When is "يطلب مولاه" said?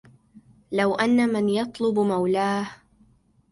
1.49-2.67